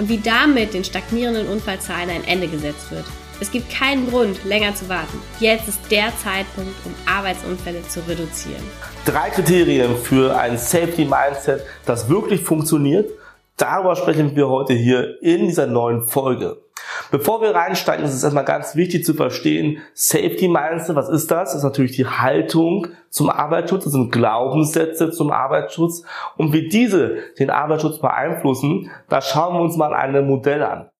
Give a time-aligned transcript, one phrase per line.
[0.00, 3.04] und wie damit den stagnierenden Unfallzahlen ein Ende gesetzt wird.
[3.38, 5.20] Es gibt keinen Grund, länger zu warten.
[5.40, 8.62] Jetzt ist der Zeitpunkt, um Arbeitsunfälle zu reduzieren.
[9.04, 13.10] Drei Kriterien für ein Safety Mindset, das wirklich funktioniert.
[13.58, 16.56] Darüber sprechen wir heute hier in dieser neuen Folge.
[17.10, 21.50] Bevor wir reinsteigen, ist es erstmal ganz wichtig zu verstehen, Safety Mindset, was ist das?
[21.50, 26.04] Das ist natürlich die Haltung zum Arbeitsschutz, das sind Glaubenssätze zum Arbeitsschutz
[26.36, 30.90] und wie diese den Arbeitsschutz beeinflussen, da schauen wir uns mal ein Modell an.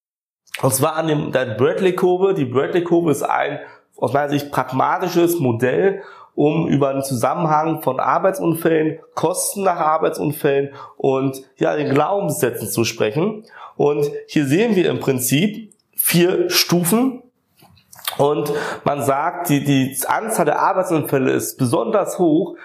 [0.62, 2.34] Und zwar an dem, der Bradley-Kurve.
[2.34, 3.60] Die Bradley-Kurve ist ein
[3.96, 6.02] aus meiner Sicht pragmatisches Modell,
[6.34, 13.44] um über den Zusammenhang von Arbeitsunfällen, Kosten nach Arbeitsunfällen und ja, den Glaubenssätzen zu sprechen.
[13.76, 15.72] Und hier sehen wir im Prinzip
[16.02, 17.22] vier Stufen.
[18.18, 18.52] Und
[18.84, 22.56] man sagt, die, die Anzahl der Arbeitsunfälle ist besonders hoch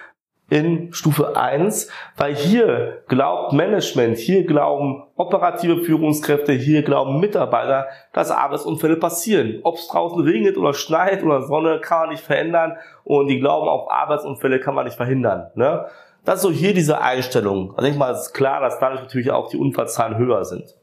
[0.48, 8.30] in Stufe 1, weil hier glaubt Management, hier glauben operative Führungskräfte, hier glauben Mitarbeiter, dass
[8.30, 9.60] Arbeitsunfälle passieren.
[9.64, 13.68] Ob es draußen regnet oder schneit oder Sonne, kann man nicht verändern und die glauben
[13.68, 15.50] auch Arbeitsunfälle kann man nicht verhindern.
[15.54, 15.86] Ne?
[16.26, 17.72] Das ist so hier diese Einstellung.
[17.76, 20.74] Also ich mal, es ist klar, dass dadurch natürlich auch die Unfallzahlen höher sind.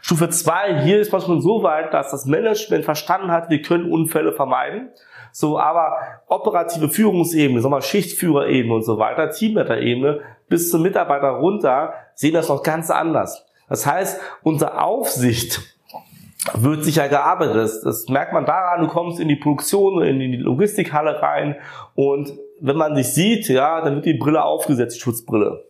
[0.00, 3.90] Stufe 2, hier ist man schon so weit, dass das Management verstanden hat, wir können
[3.90, 4.90] Unfälle vermeiden.
[5.30, 11.94] So, aber operative Führungsebene, sagen wir Schichtführerebene und so weiter, Teamleiterebene bis zum Mitarbeiter runter
[12.14, 13.46] sehen das noch ganz anders.
[13.68, 15.60] Das heißt, unsere Aufsicht
[16.54, 17.56] wird sicher gearbeitet.
[17.56, 21.56] Das, das merkt man daran, du kommst in die Produktion, in die Logistikhalle rein
[21.94, 25.64] und wenn man dich sieht, ja, dann wird die Brille aufgesetzt, Schutzbrille.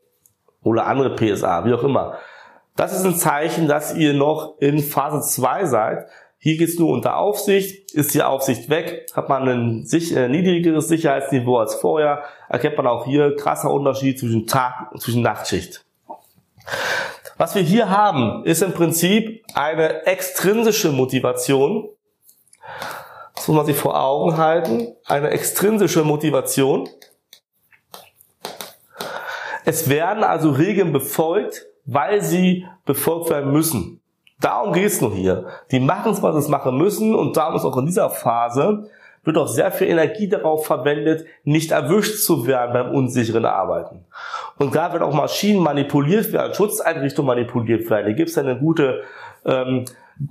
[0.62, 2.19] Oder andere PSA, wie auch immer.
[2.76, 6.06] Das ist ein Zeichen, dass ihr noch in Phase 2 seid.
[6.38, 7.92] Hier geht's nur unter Aufsicht.
[7.92, 13.04] Ist die Aufsicht weg, hat man ein äh, niedrigeres Sicherheitsniveau als vorher, erkennt man auch
[13.04, 15.84] hier krasser Unterschied zwischen Tag und zwischen Nachtschicht.
[17.38, 21.88] Was wir hier haben, ist im Prinzip eine extrinsische Motivation.
[23.37, 24.97] Das muss man sich vor Augen halten.
[25.06, 26.88] Eine extrinsische Motivation.
[29.65, 34.00] Es werden also Regeln befolgt, weil sie befolgt werden müssen.
[34.41, 35.47] Darum geht's nur hier.
[35.71, 38.91] Die machen es, was sie machen müssen und darum ist auch in dieser Phase
[39.28, 44.06] wird auch sehr viel Energie darauf verwendet, nicht erwischt zu werden beim unsicheren Arbeiten.
[44.56, 48.06] Und da wird auch Maschinen manipuliert werden, Schutzeinrichtungen manipuliert werden.
[48.06, 49.03] Hier gibt es eine gute,
[49.44, 49.84] ähm,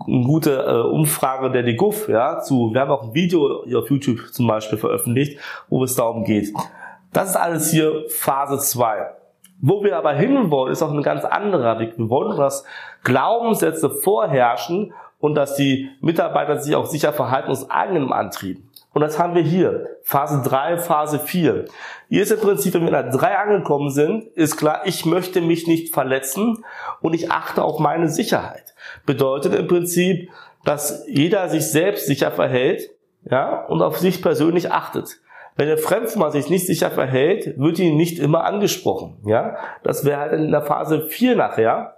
[0.06, 3.90] eine gute äh, Umfrage der DGUF, ja, zu, wir haben auch ein Video hier auf
[3.92, 6.52] YouTube zum Beispiel veröffentlicht, wo es darum geht.
[7.14, 9.12] Das ist alles hier Phase 2.
[9.62, 12.00] Wo wir aber hinwollen, ist auch ein ganz anderer Weg.
[12.00, 12.66] Wir wollen, dass
[13.04, 18.67] Glaubenssätze vorherrschen und dass die Mitarbeiter sich auch sicher verhalten aus eigenem Antrieb.
[18.98, 20.00] Und das haben wir hier.
[20.02, 21.66] Phase 3, Phase 4.
[22.10, 25.40] Hier ist im Prinzip, wenn wir in der 3 angekommen sind, ist klar, ich möchte
[25.40, 26.66] mich nicht verletzen
[27.02, 28.74] und ich achte auf meine Sicherheit.
[29.06, 30.32] Bedeutet im Prinzip,
[30.66, 32.90] dass jeder sich selbst sicher verhält,
[33.30, 35.20] ja, und auf sich persönlich achtet.
[35.56, 39.58] Wenn der Fremdmann sich nicht sicher verhält, wird ihn nicht immer angesprochen, ja.
[39.84, 41.98] Das wäre halt in der Phase 4 nachher.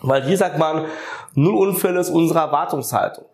[0.00, 0.86] Weil hier sagt man,
[1.34, 3.26] null Unfälle ist unsere Erwartungshaltung.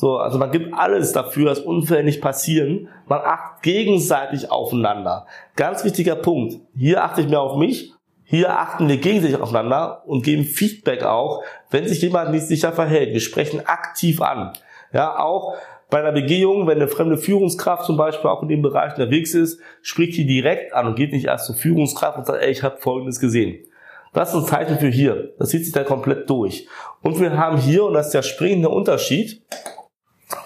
[0.00, 2.86] So, also man gibt alles dafür, dass Unfälle nicht passieren.
[3.08, 5.26] Man achtet gegenseitig aufeinander.
[5.56, 6.60] Ganz wichtiger Punkt.
[6.76, 7.92] Hier achte ich mehr auf mich.
[8.22, 13.12] Hier achten wir gegenseitig aufeinander und geben Feedback auch, wenn sich jemand nicht sicher verhält.
[13.12, 14.52] Wir sprechen aktiv an.
[14.92, 15.56] Ja, auch
[15.90, 19.60] bei einer Begehung, wenn eine fremde Führungskraft zum Beispiel auch in dem Bereich unterwegs ist,
[19.82, 22.76] spricht die direkt an und geht nicht erst zur Führungskraft und sagt, ey, ich habe
[22.78, 23.64] Folgendes gesehen.
[24.12, 25.32] Das ist ein Zeichen für hier.
[25.40, 26.68] Das zieht sich da komplett durch.
[27.02, 29.42] Und wir haben hier, und das ist der springende Unterschied,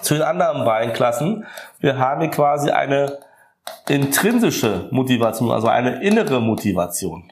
[0.03, 1.45] zu den anderen beiden Klassen.
[1.79, 3.19] Wir haben hier quasi eine
[3.87, 7.23] intrinsische Motivation, also eine innere Motivation.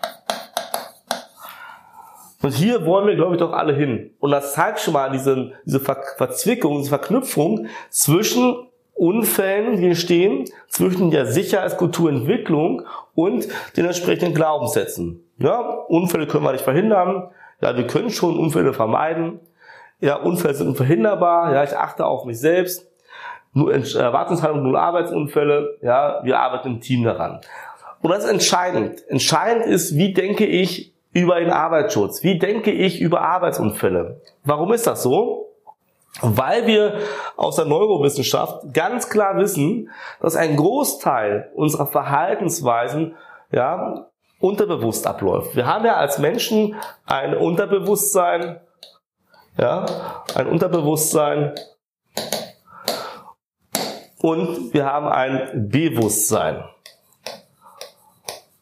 [2.41, 4.11] Und hier wollen wir, glaube ich, doch alle hin.
[4.19, 10.45] Und das zeigt schon mal diese, diese Ver Verzwickung, diese Verknüpfung zwischen Unfällen, die entstehen,
[10.67, 12.83] zwischen der Sicherheitskulturentwicklung
[13.13, 13.47] und
[13.77, 15.23] den entsprechenden Glaubenssätzen.
[15.37, 17.29] Ja, Unfälle können wir nicht verhindern.
[17.61, 19.39] Ja, wir können schon Unfälle vermeiden.
[20.01, 21.53] Ja, Unfälle sind unverhinderbar.
[21.53, 22.87] Ja, ich achte auf mich selbst.
[23.53, 25.77] Nur Erwartungshaltung, null Arbeitsunfälle.
[25.81, 27.41] Ja, wir arbeiten im Team daran.
[28.01, 29.07] Und das ist entscheidend.
[29.07, 32.23] Entscheidend ist, wie denke ich über den Arbeitsschutz?
[32.23, 34.21] Wie denke ich über Arbeitsunfälle?
[34.43, 35.49] Warum ist das so?
[36.21, 36.99] Weil wir
[37.37, 39.89] aus der Neurowissenschaft ganz klar wissen,
[40.19, 43.15] dass ein Großteil unserer Verhaltensweisen
[43.51, 44.07] ja,
[44.39, 45.55] unterbewusst abläuft.
[45.55, 46.75] Wir haben ja als Menschen
[47.05, 48.59] ein Unterbewusstsein,
[49.61, 49.85] ja,
[50.33, 51.53] ein Unterbewusstsein
[54.21, 56.63] und wir haben ein Bewusstsein.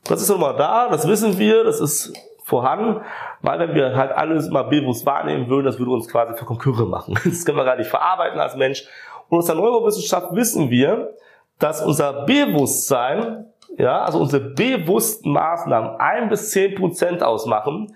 [0.04, 2.13] Das ist nochmal da, das wissen wir, das ist
[2.44, 3.01] vorhanden,
[3.42, 6.86] weil wenn wir halt alles mal bewusst wahrnehmen würden, das würde uns quasi für Konkurre
[6.86, 7.18] machen.
[7.24, 8.86] Das können wir gar nicht verarbeiten als Mensch.
[9.30, 11.13] Und aus der Neurowissenschaft wissen wir,
[11.60, 13.45] dass unser Bewusstsein,
[13.78, 17.95] ja, also unsere bewussten Maßnahmen ein bis zehn Prozent ausmachen.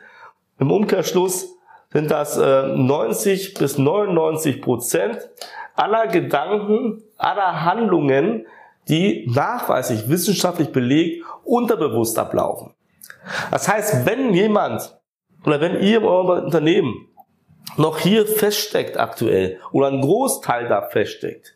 [0.59, 1.53] Im Umkehrschluss
[1.93, 5.29] sind das äh, 90 bis 99 Prozent
[5.75, 8.45] aller Gedanken, aller Handlungen,
[8.89, 12.73] die nachweislich wissenschaftlich belegt unterbewusst ablaufen.
[13.51, 14.97] Das heißt, wenn jemand
[15.45, 17.07] oder wenn ihr in eurem Unternehmen
[17.77, 21.55] noch hier feststeckt aktuell oder ein Großteil da feststeckt,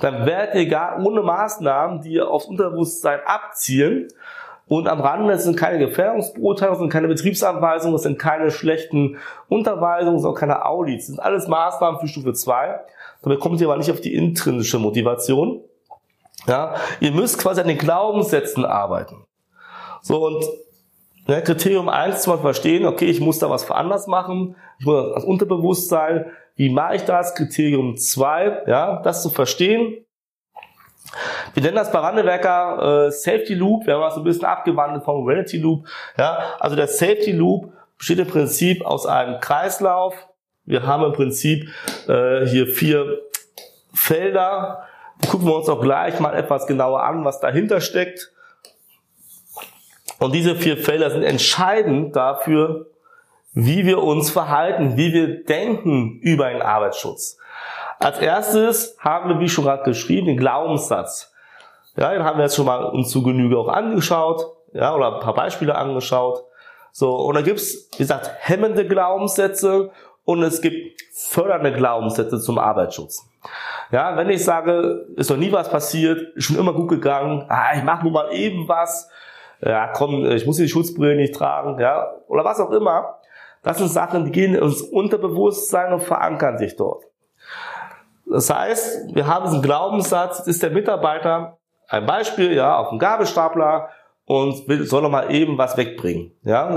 [0.00, 4.08] dann werdet ihr gar ohne Maßnahmen, die ihr aufs Unterbewusstsein abzielen,
[4.70, 9.16] und am Rande sind keine Gefährdungsbeurteilungen, sind keine Betriebsanweisungen, es sind keine schlechten
[9.48, 11.08] Unterweisungen, es sind auch keine Audits.
[11.08, 12.78] Das sind alles Maßnahmen für Stufe 2.
[13.22, 15.64] Dabei kommt ihr aber nicht auf die intrinsische Motivation.
[16.46, 19.24] Ja, ihr müsst quasi an den Glaubenssätzen arbeiten.
[20.02, 20.44] So, und
[21.26, 25.14] ne, Kriterium 1 zum Beispiel verstehen, okay, ich muss da was anders machen, ich muss
[25.16, 27.34] das Unterbewusstsein, wie mache ich das?
[27.34, 30.06] Kriterium 2, ja, das zu verstehen.
[31.54, 35.26] Wir nennen das bei Randewerker äh, Safety Loop, wir haben das ein bisschen abgewandelt vom
[35.26, 35.86] Reality Loop.
[36.16, 40.14] Ja, also der Safety Loop besteht im Prinzip aus einem Kreislauf.
[40.64, 41.68] Wir haben im Prinzip
[42.08, 43.20] äh, hier vier
[43.92, 44.86] Felder,
[45.28, 48.32] gucken wir uns auch gleich mal etwas genauer an, was dahinter steckt.
[50.18, 52.86] Und diese vier Felder sind entscheidend dafür,
[53.52, 57.38] wie wir uns verhalten, wie wir denken über den Arbeitsschutz.
[58.00, 61.34] Als erstes haben wir, wie schon gerade geschrieben, den Glaubenssatz.
[61.96, 65.20] Ja, den haben wir jetzt schon mal uns zu Genüge auch angeschaut, ja, oder ein
[65.20, 66.44] paar Beispiele angeschaut.
[66.92, 69.90] So, und da gibt's, wie gesagt, hemmende Glaubenssätze
[70.24, 73.28] und es gibt fördernde Glaubenssätze zum Arbeitsschutz.
[73.90, 77.74] Ja, wenn ich sage, ist noch nie was passiert, ist schon immer gut gegangen, ah,
[77.76, 79.10] ich mache nur mal eben was,
[79.60, 83.18] ja komm, ich muss die Schutzbrille nicht tragen, ja, oder was auch immer.
[83.62, 87.09] Das sind Sachen, die gehen ins Unterbewusstsein und verankern sich dort.
[88.30, 93.88] Das heißt, wir haben diesen Glaubenssatz, ist der Mitarbeiter, ein Beispiel, ja, auf dem Gabelstapler
[94.24, 96.68] und will, soll noch mal eben was wegbringen, ja.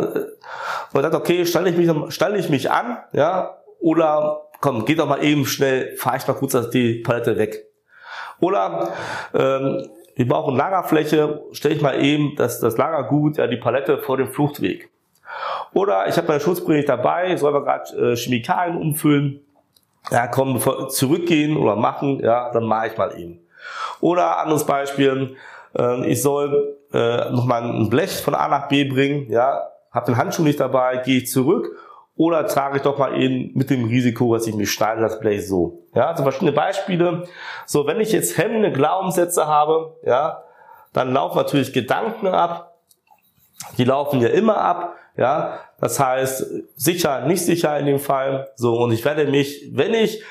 [0.94, 5.08] Und sagt, okay, stelle ich mich, stelle ich mich an, ja, oder komm, geht doch
[5.08, 7.68] mal eben schnell, fahre ich mal kurz die Palette weg.
[8.40, 8.92] Oder
[9.34, 14.18] ähm, wir brauchen Lagerfläche, stelle ich mal eben das, das Lagergut, ja, die Palette vor
[14.18, 14.90] dem Fluchtweg.
[15.74, 19.42] Oder ich habe meine Schutzbrille nicht dabei, soll aber gerade äh, Chemikalien umfüllen.
[20.12, 23.40] Ja, komm, bevor zurückgehen oder machen, ja, dann mache ich mal eben.
[24.02, 25.36] Oder anderes Beispiel,
[25.78, 30.18] äh, ich soll äh, nochmal ein Blech von A nach B bringen, ja, habe den
[30.18, 31.70] Handschuh nicht dabei, gehe ich zurück
[32.16, 35.48] oder trage ich doch mal eben mit dem Risiko, dass ich mich schneide das Blech
[35.48, 35.88] so.
[35.96, 37.24] Ja, also verschiedene Beispiele.
[37.66, 40.44] So, wenn ich jetzt hemmende Glaubenssätze habe, ja,
[40.92, 42.73] dann laufen natürlich Gedanken ab.
[43.77, 44.95] Die laufen ja immer ab.
[45.15, 46.45] Ja, das heißt,
[46.75, 48.50] sicher, nicht sicher in dem Fall.
[48.56, 50.23] So, und ich werde mich, wenn ich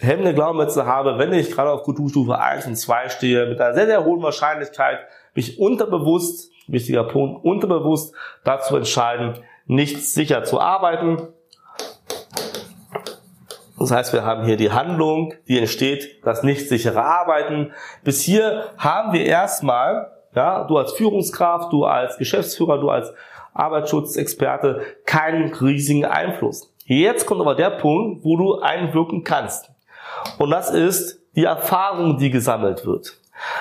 [0.00, 3.86] hemmende Glaubenssätze habe, wenn ich gerade auf Kulturstufe 1 und 2 stehe, mit einer sehr,
[3.86, 5.00] sehr hohen Wahrscheinlichkeit
[5.34, 8.14] mich unterbewusst, wichtiger Punkt, unterbewusst
[8.44, 11.28] dazu entscheiden, nicht sicher zu arbeiten.
[13.78, 17.72] Das heißt, wir haben hier die Handlung, die entsteht, das nicht sichere Arbeiten.
[18.02, 23.12] Bis hier haben wir erstmal, ja, du als Führungskraft, du als Geschäftsführer, du als
[23.54, 26.72] Arbeitsschutzexperte keinen riesigen Einfluss.
[26.84, 29.70] Jetzt kommt aber der Punkt, wo du einwirken kannst.
[30.38, 33.18] Und das ist die Erfahrung, die gesammelt wird.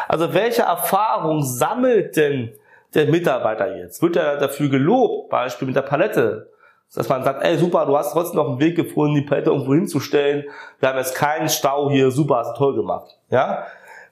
[0.08, 2.54] Also welche Erfahrung sammelt denn
[2.94, 4.02] der Mitarbeiter jetzt?
[4.02, 6.50] Wird er dafür gelobt, Beispiel mit der Palette?
[6.96, 9.74] Dass man sagt, ey super, du hast trotzdem noch einen Weg gefunden, die Palette irgendwo
[9.74, 10.46] hinzustellen.
[10.80, 13.18] Wir haben jetzt keinen Stau hier, super, hast du toll gemacht.
[13.30, 13.66] Ja?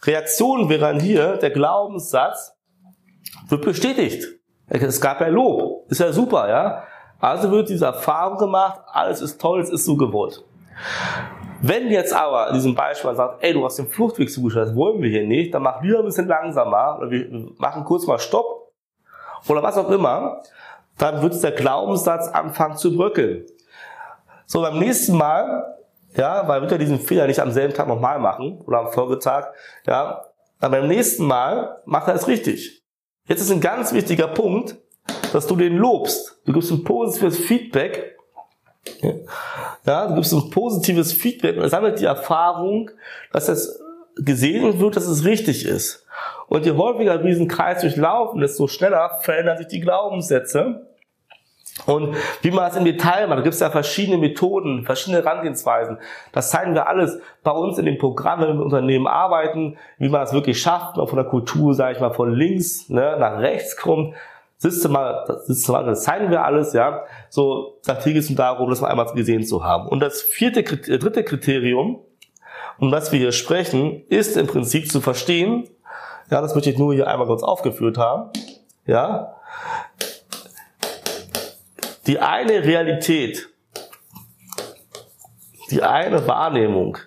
[0.06, 2.56] Reaktion wären hier, der Glaubenssatz
[3.48, 4.26] wird bestätigt.
[4.68, 5.90] Es gab ja Lob.
[5.90, 6.84] Ist ja super, ja.
[7.20, 10.44] Also wird diese Erfahrung gemacht, alles ist toll, es ist so gewollt.
[11.62, 15.02] Wenn jetzt aber in diesem Beispiel sagt, ey, du hast den Fluchtweg zugeschaut, das wollen
[15.02, 18.74] wir hier nicht, dann mach lieber ein bisschen langsamer, oder wir machen kurz mal Stopp,
[19.48, 20.42] oder was auch immer,
[20.98, 23.46] dann wird der Glaubenssatz anfangen zu bröckeln.
[24.46, 25.75] So, beim nächsten Mal,
[26.16, 29.48] ja, weil wird er diesen Fehler nicht am selben Tag nochmal machen, oder am Folgetag,
[29.86, 30.26] ja,
[30.60, 32.84] dann beim nächsten Mal macht er es richtig.
[33.28, 34.78] Jetzt ist ein ganz wichtiger Punkt.
[35.34, 36.40] dass du den lobst.
[36.46, 38.18] Du gibst ein positives Feedback.
[39.86, 42.92] Ja, du gibst ein positives Feedback und er sammelt die Erfahrung,
[43.32, 43.82] dass es
[44.16, 46.06] gesehen wird, dass es richtig ist.
[46.48, 50.88] Und je häufiger diesen Kreis durchlaufen, desto schneller verändern sich die Glaubenssätze.
[51.86, 55.98] Und wie man das im Detail macht, gibt es ja verschiedene Methoden, verschiedene Herangehensweisen.
[56.32, 60.10] Das zeigen wir alles bei uns in dem Programm, wenn wir mit Unternehmen arbeiten, wie
[60.10, 63.40] man das wirklich schafft, auch von der Kultur, sage ich mal, von links ne, nach
[63.40, 64.16] rechts kommt.
[64.58, 67.04] Systematisch, das zeigen wir alles, ja.
[67.30, 69.90] So, da geht es darum, das mal einmal gesehen zu haben.
[69.90, 72.00] Und das vierte, äh, dritte Kriterium,
[72.80, 75.68] um das wir hier sprechen, ist im Prinzip zu verstehen,
[76.32, 78.32] ja, das möchte ich nur hier einmal kurz aufgeführt haben,
[78.88, 79.36] ja,
[82.08, 83.50] die eine Realität,
[85.72, 86.98] die eine Wahrnehmung,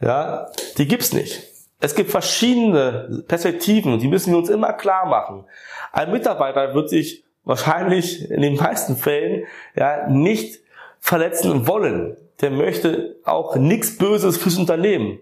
[0.00, 1.42] ja, die gibt's nicht.
[1.80, 5.44] Es gibt verschiedene Perspektiven, die müssen wir uns immer klar machen.
[5.92, 9.44] Ein Mitarbeiter wird sich wahrscheinlich in den meisten Fällen
[9.76, 10.60] ja nicht
[10.98, 12.16] verletzen wollen.
[12.40, 15.20] Der möchte auch nichts Böses fürs Unternehmen.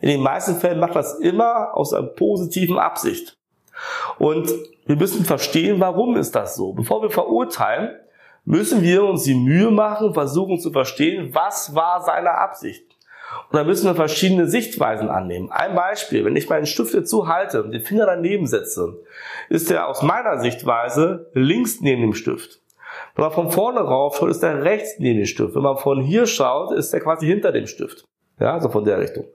[0.00, 3.36] In den meisten Fällen macht das immer aus einer positiven Absicht.
[4.18, 4.52] Und
[4.86, 6.72] wir müssen verstehen, warum ist das so.
[6.72, 7.98] Bevor wir verurteilen,
[8.44, 12.84] müssen wir uns die Mühe machen, versuchen zu verstehen, was war seine Absicht.
[13.50, 15.50] Und da müssen wir verschiedene Sichtweisen annehmen.
[15.50, 19.00] Ein Beispiel, wenn ich meinen Stift jetzt so halte und den Finger daneben setze,
[19.48, 22.60] ist er aus meiner Sichtweise links neben dem Stift.
[23.14, 25.54] Wenn man von vorne rauf schaut, ist er rechts neben dem Stift.
[25.54, 28.04] Wenn man von hier schaut, ist er quasi hinter dem Stift.
[28.38, 29.26] Ja, so von der Richtung.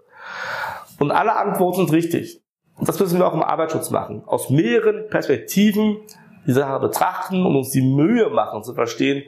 [0.99, 2.41] Und alle Antworten sind richtig.
[2.75, 4.23] Und das müssen wir auch im Arbeitsschutz machen.
[4.25, 5.97] Aus mehreren Perspektiven
[6.45, 9.23] die Sache betrachten und uns die Mühe machen zu verstehen,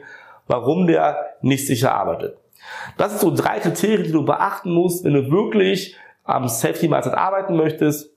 [0.46, 2.36] warum der nicht sicher arbeitet.
[2.96, 7.14] Das sind so drei Kriterien, die du beachten musst, wenn du wirklich am Safety Mindset
[7.14, 8.10] arbeiten möchtest.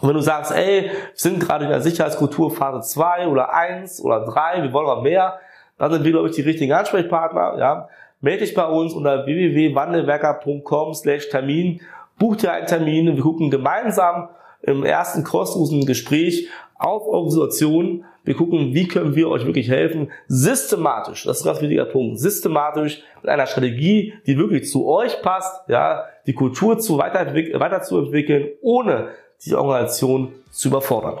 [0.00, 4.02] Und wenn du sagst, ey, wir sind gerade in der Sicherheitskultur Phase 2 oder 1
[4.02, 5.38] oder 3, wir wollen mal mehr,
[5.78, 7.56] dann sind wir, glaube ich, die richtigen Ansprechpartner.
[7.58, 7.88] Ja.
[8.20, 11.80] Melde dich bei uns unter www.wandelwerker.com slash Termin,
[12.18, 14.28] buch dir einen Termin wir gucken gemeinsam
[14.62, 18.04] im ersten kostenlosen Gespräch auf eure Situation.
[18.28, 20.12] Wir gucken, wie können wir euch wirklich helfen.
[20.26, 25.22] Systematisch, das ist ein ganz wichtiger Punkt, systematisch mit einer Strategie, die wirklich zu euch
[25.22, 29.08] passt, ja, die Kultur zu weiterzuentwickeln, ohne
[29.46, 31.20] die Organisation zu überfordern.